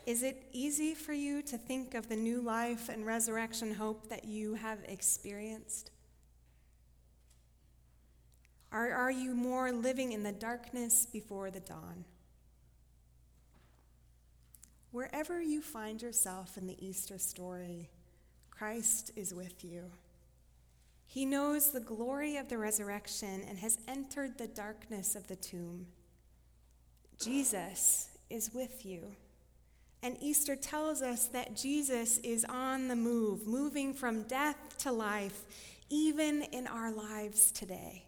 Is 0.06 0.24
it 0.24 0.48
easy 0.54 0.94
for 0.94 1.12
you 1.12 1.42
to 1.42 1.58
think 1.58 1.94
of 1.94 2.08
the 2.08 2.16
new 2.16 2.40
life 2.40 2.88
and 2.88 3.06
resurrection 3.06 3.74
hope 3.74 4.08
that 4.08 4.24
you 4.24 4.54
have 4.54 4.80
experienced? 4.88 5.92
Or 8.72 8.92
are 8.92 9.12
you 9.12 9.34
more 9.34 9.72
living 9.72 10.12
in 10.12 10.24
the 10.24 10.32
darkness 10.32 11.06
before 11.06 11.52
the 11.52 11.60
dawn? 11.60 12.06
Wherever 14.92 15.42
you 15.42 15.62
find 15.62 16.02
yourself 16.02 16.58
in 16.58 16.68
the 16.68 16.86
Easter 16.86 17.18
story, 17.18 17.90
Christ 18.50 19.12
is 19.16 19.34
with 19.34 19.64
you. 19.64 19.92
He 21.06 21.26
knows 21.26 21.72
the 21.72 21.80
glory 21.80 22.38
of 22.38 22.50
the 22.50 22.58
resurrection 22.58 23.44
and 23.48 23.58
has 23.60 23.78
entered 23.88 24.38
the 24.38 24.48
darkness 24.48 25.16
of 25.16 25.28
the 25.28 25.36
tomb. 25.36 25.88
Jesus 27.20 28.10
is 28.30 28.54
with 28.54 28.86
you. 28.86 29.16
And 30.04 30.18
Easter 30.22 30.56
tells 30.56 31.02
us 31.02 31.28
that 31.28 31.56
Jesus 31.56 32.18
is 32.20 32.46
on 32.46 32.88
the 32.88 32.96
move, 32.96 33.48
moving 33.48 33.94
from 33.94 34.24
death 34.24 34.78
to 34.80 34.92
life, 34.92 35.46
even 35.90 36.44
in 36.44 36.68
our 36.68 36.92
lives 36.92 37.52
today. 37.52 38.07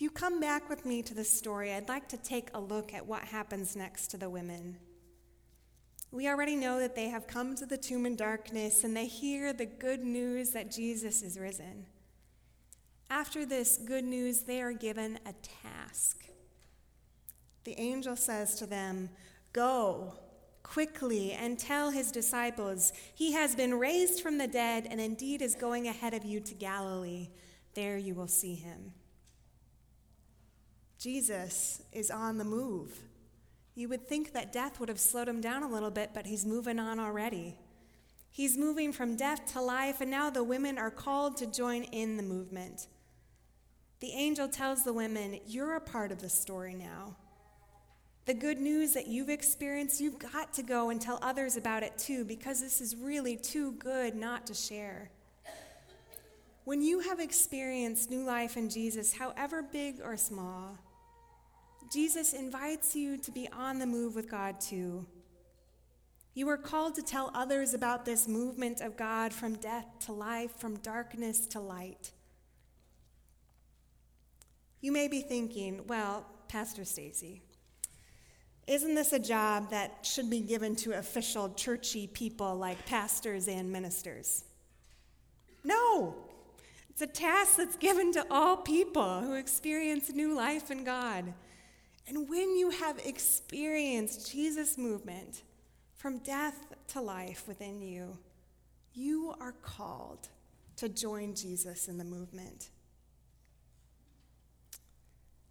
If 0.00 0.04
you 0.04 0.10
come 0.10 0.40
back 0.40 0.70
with 0.70 0.86
me 0.86 1.02
to 1.02 1.12
the 1.12 1.24
story, 1.24 1.74
I'd 1.74 1.90
like 1.90 2.08
to 2.08 2.16
take 2.16 2.48
a 2.54 2.58
look 2.58 2.94
at 2.94 3.06
what 3.06 3.20
happens 3.22 3.76
next 3.76 4.06
to 4.06 4.16
the 4.16 4.30
women. 4.30 4.78
We 6.10 6.26
already 6.26 6.56
know 6.56 6.78
that 6.78 6.96
they 6.96 7.10
have 7.10 7.26
come 7.26 7.54
to 7.56 7.66
the 7.66 7.76
tomb 7.76 8.06
in 8.06 8.16
darkness 8.16 8.82
and 8.82 8.96
they 8.96 9.04
hear 9.04 9.52
the 9.52 9.66
good 9.66 10.02
news 10.02 10.52
that 10.52 10.70
Jesus 10.70 11.20
is 11.20 11.38
risen. 11.38 11.84
After 13.10 13.44
this 13.44 13.76
good 13.76 14.04
news, 14.04 14.44
they 14.44 14.62
are 14.62 14.72
given 14.72 15.18
a 15.26 15.34
task. 15.62 16.24
The 17.64 17.78
angel 17.78 18.16
says 18.16 18.54
to 18.54 18.64
them, 18.64 19.10
Go 19.52 20.14
quickly 20.62 21.32
and 21.32 21.58
tell 21.58 21.90
his 21.90 22.10
disciples, 22.10 22.94
He 23.14 23.32
has 23.32 23.54
been 23.54 23.78
raised 23.78 24.22
from 24.22 24.38
the 24.38 24.48
dead 24.48 24.88
and 24.90 24.98
indeed 24.98 25.42
is 25.42 25.54
going 25.54 25.88
ahead 25.88 26.14
of 26.14 26.24
you 26.24 26.40
to 26.40 26.54
Galilee. 26.54 27.28
There 27.74 27.98
you 27.98 28.14
will 28.14 28.28
see 28.28 28.54
him. 28.54 28.94
Jesus 31.00 31.80
is 31.92 32.10
on 32.10 32.36
the 32.36 32.44
move. 32.44 32.92
You 33.74 33.88
would 33.88 34.06
think 34.06 34.34
that 34.34 34.52
death 34.52 34.78
would 34.78 34.90
have 34.90 35.00
slowed 35.00 35.28
him 35.28 35.40
down 35.40 35.62
a 35.62 35.68
little 35.68 35.90
bit, 35.90 36.10
but 36.12 36.26
he's 36.26 36.44
moving 36.44 36.78
on 36.78 37.00
already. 37.00 37.56
He's 38.30 38.58
moving 38.58 38.92
from 38.92 39.16
death 39.16 39.50
to 39.54 39.62
life, 39.62 40.02
and 40.02 40.10
now 40.10 40.28
the 40.28 40.44
women 40.44 40.76
are 40.76 40.90
called 40.90 41.38
to 41.38 41.46
join 41.46 41.84
in 41.84 42.18
the 42.18 42.22
movement. 42.22 42.86
the 44.00 44.12
angel 44.12 44.46
tells 44.46 44.84
the 44.84 44.92
women, 44.92 45.40
You're 45.46 45.76
a 45.76 45.80
part 45.80 46.12
of 46.12 46.20
the 46.20 46.28
story 46.28 46.74
now. 46.74 47.16
The 48.26 48.34
good 48.34 48.58
news 48.58 48.92
that 48.92 49.06
you've 49.06 49.30
experienced, 49.30 50.02
you've 50.02 50.18
got 50.18 50.52
to 50.54 50.62
go 50.62 50.90
and 50.90 51.00
tell 51.00 51.18
others 51.22 51.56
about 51.56 51.82
it 51.82 51.96
too, 51.96 52.26
because 52.26 52.60
this 52.60 52.82
is 52.82 52.94
really 52.94 53.36
too 53.36 53.72
good 53.72 54.14
not 54.14 54.46
to 54.48 54.54
share. 54.54 55.10
When 56.64 56.82
you 56.82 57.00
have 57.00 57.20
experienced 57.20 58.10
new 58.10 58.22
life 58.22 58.58
in 58.58 58.68
Jesus, 58.68 59.14
however 59.14 59.62
big 59.62 60.00
or 60.04 60.18
small, 60.18 60.78
Jesus 61.90 62.32
invites 62.32 62.94
you 62.94 63.18
to 63.18 63.32
be 63.32 63.48
on 63.52 63.80
the 63.80 63.86
move 63.86 64.14
with 64.14 64.30
God 64.30 64.60
too. 64.60 65.06
You 66.34 66.48
are 66.48 66.56
called 66.56 66.94
to 66.94 67.02
tell 67.02 67.32
others 67.34 67.74
about 67.74 68.04
this 68.04 68.28
movement 68.28 68.80
of 68.80 68.96
God 68.96 69.32
from 69.32 69.56
death 69.56 69.86
to 70.06 70.12
life, 70.12 70.52
from 70.56 70.76
darkness 70.76 71.46
to 71.48 71.60
light. 71.60 72.12
You 74.80 74.92
may 74.92 75.08
be 75.08 75.20
thinking, 75.20 75.82
well, 75.88 76.24
Pastor 76.46 76.84
Stacy, 76.84 77.42
isn't 78.68 78.94
this 78.94 79.12
a 79.12 79.18
job 79.18 79.70
that 79.70 80.06
should 80.06 80.30
be 80.30 80.40
given 80.40 80.76
to 80.76 80.92
official 80.92 81.52
churchy 81.54 82.06
people 82.06 82.54
like 82.54 82.86
pastors 82.86 83.48
and 83.48 83.70
ministers? 83.70 84.44
No, 85.64 86.14
it's 86.88 87.02
a 87.02 87.06
task 87.08 87.56
that's 87.56 87.76
given 87.76 88.12
to 88.12 88.24
all 88.30 88.58
people 88.58 89.20
who 89.20 89.34
experience 89.34 90.10
new 90.10 90.36
life 90.36 90.70
in 90.70 90.84
God. 90.84 91.34
And 92.10 92.28
when 92.28 92.56
you 92.56 92.70
have 92.70 92.98
experienced 92.98 94.32
Jesus' 94.32 94.76
movement 94.76 95.42
from 95.94 96.18
death 96.18 96.56
to 96.88 97.00
life 97.00 97.44
within 97.46 97.80
you, 97.80 98.18
you 98.92 99.32
are 99.40 99.54
called 99.62 100.28
to 100.74 100.88
join 100.88 101.36
Jesus 101.36 101.86
in 101.86 101.98
the 101.98 102.04
movement. 102.04 102.70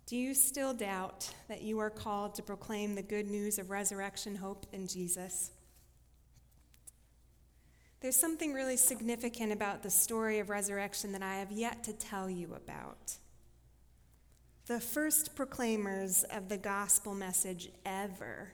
Do 0.06 0.18
you 0.18 0.34
still 0.34 0.74
doubt 0.74 1.34
that 1.48 1.62
you 1.62 1.80
are 1.80 1.90
called 1.90 2.36
to 2.36 2.44
proclaim 2.44 2.94
the 2.94 3.04
good 3.04 3.30
news 3.30 3.58
of 3.58 3.70
resurrection 3.70 4.36
hope 4.36 4.66
in 4.74 4.86
Jesus? 4.86 5.52
There's 8.02 8.18
something 8.18 8.52
really 8.52 8.76
significant 8.76 9.54
about 9.54 9.82
the 9.82 9.90
story 9.90 10.40
of 10.40 10.50
resurrection 10.50 11.14
that 11.14 11.24
I 11.24 11.36
have 11.36 11.54
yet 11.54 11.86
to 11.86 11.94
tell 11.94 12.30
you 12.30 12.54
about. 12.54 13.16
The 14.70 14.80
first 14.80 15.36
proclaimers 15.36 16.24
of 16.26 16.48
the 16.48 16.56
gospel 16.56 17.16
message 17.16 17.72
ever 17.88 18.52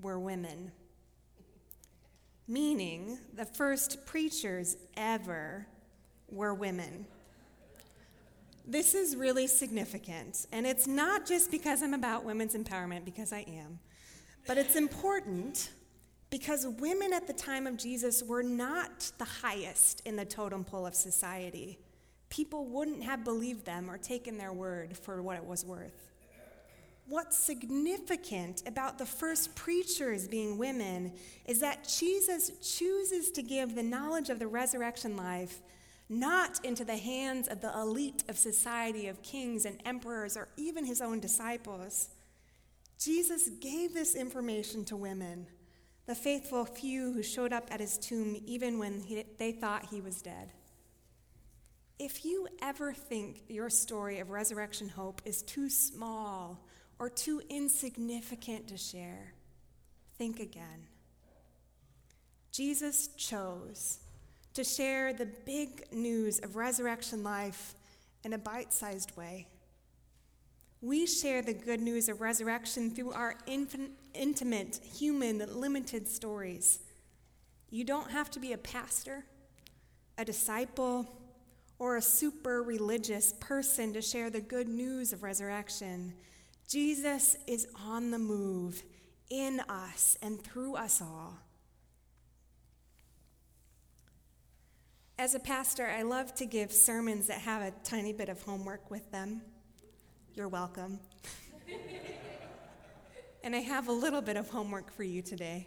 were 0.00 0.20
women, 0.20 0.70
meaning 2.46 3.18
the 3.34 3.44
first 3.44 4.06
preachers 4.06 4.76
ever 4.96 5.66
were 6.30 6.54
women. 6.54 7.06
This 8.68 8.94
is 8.94 9.16
really 9.16 9.48
significant, 9.48 10.46
and 10.52 10.64
it's 10.64 10.86
not 10.86 11.26
just 11.26 11.50
because 11.50 11.82
I'm 11.82 11.94
about 11.94 12.24
women's 12.24 12.54
empowerment, 12.54 13.04
because 13.04 13.32
I 13.32 13.40
am, 13.48 13.80
but 14.46 14.58
it's 14.58 14.76
important 14.76 15.70
because 16.30 16.68
women 16.78 17.12
at 17.12 17.26
the 17.26 17.32
time 17.32 17.66
of 17.66 17.76
Jesus 17.76 18.22
were 18.22 18.44
not 18.44 19.10
the 19.18 19.24
highest 19.24 20.02
in 20.06 20.14
the 20.14 20.24
totem 20.24 20.62
pole 20.62 20.86
of 20.86 20.94
society. 20.94 21.80
People 22.32 22.64
wouldn't 22.64 23.02
have 23.02 23.24
believed 23.24 23.66
them 23.66 23.90
or 23.90 23.98
taken 23.98 24.38
their 24.38 24.54
word 24.54 24.96
for 24.96 25.20
what 25.20 25.36
it 25.36 25.44
was 25.44 25.66
worth. 25.66 26.08
What's 27.06 27.36
significant 27.36 28.62
about 28.66 28.96
the 28.96 29.04
first 29.04 29.54
preachers 29.54 30.28
being 30.28 30.56
women 30.56 31.12
is 31.44 31.60
that 31.60 31.86
Jesus 31.86 32.50
chooses 32.62 33.30
to 33.32 33.42
give 33.42 33.74
the 33.74 33.82
knowledge 33.82 34.30
of 34.30 34.38
the 34.38 34.46
resurrection 34.46 35.14
life 35.14 35.60
not 36.08 36.58
into 36.64 36.86
the 36.86 36.96
hands 36.96 37.48
of 37.48 37.60
the 37.60 37.78
elite 37.78 38.24
of 38.30 38.38
society 38.38 39.08
of 39.08 39.22
kings 39.22 39.66
and 39.66 39.78
emperors 39.84 40.34
or 40.34 40.48
even 40.56 40.86
his 40.86 41.02
own 41.02 41.20
disciples. 41.20 42.08
Jesus 42.98 43.50
gave 43.60 43.92
this 43.92 44.14
information 44.14 44.86
to 44.86 44.96
women, 44.96 45.48
the 46.06 46.14
faithful 46.14 46.64
few 46.64 47.12
who 47.12 47.22
showed 47.22 47.52
up 47.52 47.68
at 47.70 47.80
his 47.80 47.98
tomb 47.98 48.40
even 48.46 48.78
when 48.78 49.02
he, 49.02 49.22
they 49.38 49.52
thought 49.52 49.90
he 49.90 50.00
was 50.00 50.22
dead. 50.22 50.50
If 52.04 52.24
you 52.24 52.48
ever 52.60 52.92
think 52.92 53.44
your 53.48 53.70
story 53.70 54.18
of 54.18 54.30
resurrection 54.30 54.88
hope 54.88 55.22
is 55.24 55.40
too 55.40 55.70
small 55.70 56.58
or 56.98 57.08
too 57.08 57.40
insignificant 57.48 58.66
to 58.70 58.76
share, 58.76 59.34
think 60.18 60.40
again. 60.40 60.88
Jesus 62.50 63.06
chose 63.16 64.00
to 64.54 64.64
share 64.64 65.12
the 65.12 65.26
big 65.46 65.92
news 65.92 66.40
of 66.40 66.56
resurrection 66.56 67.22
life 67.22 67.76
in 68.24 68.32
a 68.32 68.38
bite 68.38 68.72
sized 68.72 69.16
way. 69.16 69.46
We 70.80 71.06
share 71.06 71.40
the 71.40 71.54
good 71.54 71.80
news 71.80 72.08
of 72.08 72.20
resurrection 72.20 72.90
through 72.90 73.12
our 73.12 73.36
infin- 73.46 73.92
intimate, 74.12 74.80
human, 74.92 75.38
limited 75.54 76.08
stories. 76.08 76.80
You 77.70 77.84
don't 77.84 78.10
have 78.10 78.28
to 78.32 78.40
be 78.40 78.54
a 78.54 78.58
pastor, 78.58 79.24
a 80.18 80.24
disciple, 80.24 81.06
or 81.82 81.96
a 81.96 82.00
super 82.02 82.62
religious 82.62 83.32
person 83.40 83.92
to 83.92 84.00
share 84.00 84.30
the 84.30 84.40
good 84.40 84.68
news 84.68 85.12
of 85.12 85.24
resurrection. 85.24 86.14
Jesus 86.68 87.36
is 87.48 87.66
on 87.84 88.12
the 88.12 88.20
move 88.20 88.84
in 89.30 89.58
us 89.68 90.16
and 90.22 90.40
through 90.40 90.76
us 90.76 91.02
all. 91.02 91.36
As 95.18 95.34
a 95.34 95.40
pastor, 95.40 95.84
I 95.84 96.02
love 96.02 96.32
to 96.36 96.46
give 96.46 96.70
sermons 96.70 97.26
that 97.26 97.40
have 97.40 97.62
a 97.62 97.72
tiny 97.82 98.12
bit 98.12 98.28
of 98.28 98.40
homework 98.42 98.88
with 98.88 99.10
them. 99.10 99.42
You're 100.34 100.46
welcome. 100.46 101.00
and 103.42 103.56
I 103.56 103.60
have 103.60 103.88
a 103.88 103.92
little 103.92 104.22
bit 104.22 104.36
of 104.36 104.48
homework 104.48 104.92
for 104.92 105.02
you 105.02 105.20
today. 105.20 105.66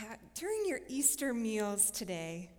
Uh, 0.00 0.16
during 0.34 0.64
your 0.66 0.80
Easter 0.88 1.32
meals 1.32 1.92
today, 1.92 2.50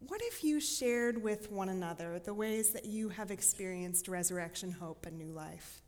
what 0.00 0.20
if 0.22 0.42
you 0.42 0.60
shared 0.60 1.22
with 1.22 1.50
one 1.50 1.68
another 1.68 2.18
the 2.18 2.34
ways 2.34 2.70
that 2.70 2.86
you 2.86 3.10
have 3.10 3.30
experienced 3.30 4.08
resurrection 4.08 4.72
hope 4.72 5.06
and 5.06 5.18
new 5.18 5.32
life? 5.32 5.82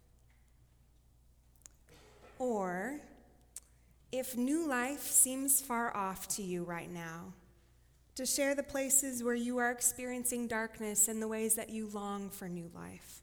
Or, 2.39 3.01
if 4.11 4.37
new 4.37 4.67
life 4.69 5.03
seems 5.03 5.61
far 5.61 5.97
off 5.97 6.29
to 6.29 6.43
you 6.43 6.65
right 6.65 6.91
now, 6.91 7.33
to 8.17 8.27
share 8.27 8.55
the 8.55 8.63
places 8.63 9.23
where 9.23 9.35
you 9.35 9.59
are 9.59 9.71
experiencing 9.71 10.47
darkness 10.47 11.09
and 11.09 11.23
the 11.23 11.29
ways 11.29 11.55
that 11.55 11.71
you 11.71 11.89
long 11.89 12.29
for 12.29 12.49
new 12.49 12.71
life. 12.75 13.23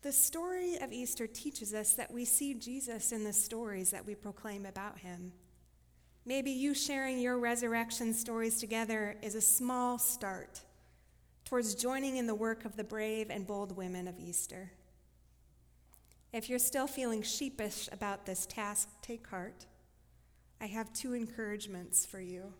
The 0.00 0.12
story 0.12 0.76
of 0.76 0.92
Easter 0.92 1.26
teaches 1.26 1.74
us 1.74 1.92
that 1.94 2.10
we 2.10 2.24
see 2.24 2.54
Jesus 2.54 3.12
in 3.12 3.24
the 3.24 3.32
stories 3.32 3.90
that 3.90 4.06
we 4.06 4.14
proclaim 4.14 4.64
about 4.64 5.00
him. 5.00 5.32
Maybe 6.28 6.50
you 6.50 6.74
sharing 6.74 7.20
your 7.20 7.38
resurrection 7.38 8.12
stories 8.12 8.60
together 8.60 9.16
is 9.22 9.34
a 9.34 9.40
small 9.40 9.98
start 9.98 10.60
towards 11.46 11.74
joining 11.74 12.18
in 12.18 12.26
the 12.26 12.34
work 12.34 12.66
of 12.66 12.76
the 12.76 12.84
brave 12.84 13.30
and 13.30 13.46
bold 13.46 13.74
women 13.74 14.06
of 14.06 14.20
Easter. 14.20 14.70
If 16.34 16.50
you're 16.50 16.58
still 16.58 16.86
feeling 16.86 17.22
sheepish 17.22 17.88
about 17.92 18.26
this 18.26 18.44
task, 18.44 18.90
take 19.00 19.26
heart. 19.26 19.64
I 20.60 20.66
have 20.66 20.92
two 20.92 21.14
encouragements 21.14 22.04
for 22.04 22.20
you. 22.20 22.52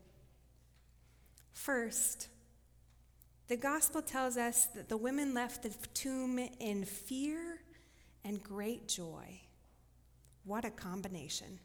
First, 1.52 2.28
the 3.48 3.58
gospel 3.58 4.00
tells 4.00 4.38
us 4.38 4.64
that 4.76 4.88
the 4.88 4.96
women 4.96 5.34
left 5.34 5.62
the 5.62 5.74
tomb 5.92 6.38
in 6.38 6.86
fear 6.86 7.60
and 8.24 8.42
great 8.42 8.88
joy. 8.88 9.42
What 10.44 10.64
a 10.64 10.70
combination. 10.70 11.58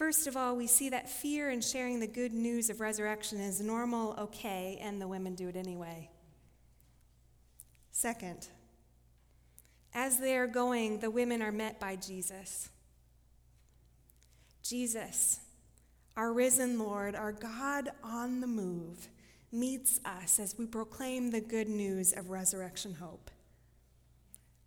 First 0.00 0.26
of 0.26 0.34
all, 0.34 0.56
we 0.56 0.66
see 0.66 0.88
that 0.88 1.10
fear 1.10 1.50
in 1.50 1.60
sharing 1.60 2.00
the 2.00 2.06
good 2.06 2.32
news 2.32 2.70
of 2.70 2.80
resurrection 2.80 3.38
is 3.38 3.60
normal, 3.60 4.14
okay, 4.18 4.78
and 4.80 4.98
the 4.98 5.06
women 5.06 5.34
do 5.34 5.46
it 5.46 5.56
anyway. 5.56 6.08
Second, 7.92 8.48
as 9.92 10.18
they 10.18 10.38
are 10.38 10.46
going, 10.46 11.00
the 11.00 11.10
women 11.10 11.42
are 11.42 11.52
met 11.52 11.78
by 11.78 11.96
Jesus. 11.96 12.70
Jesus, 14.62 15.40
our 16.16 16.32
risen 16.32 16.78
Lord, 16.78 17.14
our 17.14 17.32
God 17.32 17.90
on 18.02 18.40
the 18.40 18.46
move, 18.46 19.06
meets 19.52 20.00
us 20.06 20.40
as 20.40 20.56
we 20.56 20.64
proclaim 20.64 21.30
the 21.30 21.42
good 21.42 21.68
news 21.68 22.14
of 22.14 22.30
resurrection 22.30 22.94
hope. 22.94 23.30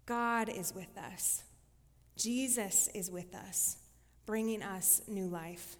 God 0.05 0.47
is 0.47 0.75
with 0.75 0.95
us. 0.95 1.41
Jesus 2.15 2.87
is 2.93 3.09
with 3.09 3.33
us, 3.33 3.77
bringing 4.25 4.63
us 4.63 5.01
new 5.07 5.27
life. 5.27 5.75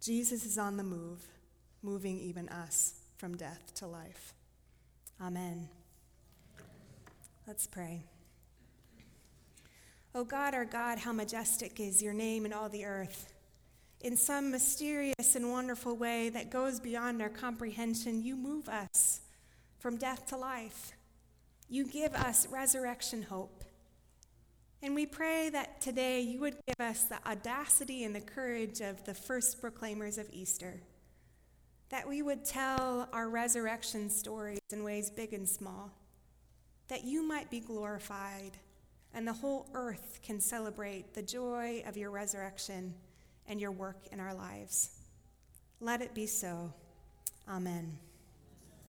Jesus 0.00 0.44
is 0.44 0.58
on 0.58 0.76
the 0.76 0.82
move, 0.82 1.26
moving 1.82 2.18
even 2.18 2.48
us 2.48 2.94
from 3.16 3.36
death 3.36 3.72
to 3.76 3.86
life. 3.86 4.34
Amen. 5.20 5.68
Let's 7.46 7.66
pray. 7.66 8.04
O 10.14 10.20
oh 10.20 10.24
God, 10.24 10.54
our 10.54 10.64
God, 10.64 10.98
how 10.98 11.12
majestic 11.12 11.80
is 11.80 12.02
your 12.02 12.14
name 12.14 12.46
in 12.46 12.52
all 12.52 12.68
the 12.68 12.84
earth. 12.84 13.32
In 14.00 14.16
some 14.16 14.50
mysterious 14.50 15.34
and 15.34 15.50
wonderful 15.50 15.96
way 15.96 16.28
that 16.28 16.50
goes 16.50 16.78
beyond 16.78 17.20
our 17.20 17.28
comprehension, 17.28 18.22
you 18.22 18.36
move 18.36 18.68
us 18.68 19.20
from 19.78 19.96
death 19.96 20.26
to 20.26 20.36
life. 20.36 20.92
You 21.68 21.84
give 21.84 22.14
us 22.14 22.46
resurrection 22.48 23.22
hope. 23.22 23.64
And 24.82 24.94
we 24.94 25.06
pray 25.06 25.50
that 25.50 25.80
today 25.80 26.20
you 26.20 26.40
would 26.40 26.56
give 26.66 26.80
us 26.80 27.04
the 27.04 27.18
audacity 27.28 28.04
and 28.04 28.14
the 28.14 28.20
courage 28.20 28.80
of 28.80 29.04
the 29.04 29.14
first 29.14 29.60
proclaimers 29.60 30.18
of 30.18 30.28
Easter, 30.32 30.80
that 31.88 32.08
we 32.08 32.22
would 32.22 32.44
tell 32.44 33.08
our 33.12 33.28
resurrection 33.28 34.08
stories 34.08 34.60
in 34.70 34.84
ways 34.84 35.10
big 35.10 35.32
and 35.32 35.48
small, 35.48 35.90
that 36.86 37.04
you 37.04 37.26
might 37.26 37.50
be 37.50 37.60
glorified 37.60 38.52
and 39.14 39.26
the 39.26 39.32
whole 39.32 39.68
earth 39.74 40.20
can 40.22 40.40
celebrate 40.40 41.14
the 41.14 41.22
joy 41.22 41.82
of 41.86 41.96
your 41.96 42.10
resurrection 42.10 42.94
and 43.46 43.60
your 43.60 43.72
work 43.72 44.06
in 44.12 44.20
our 44.20 44.34
lives. 44.34 44.90
Let 45.80 46.02
it 46.02 46.14
be 46.14 46.26
so. 46.26 46.72
Amen. 47.48 47.98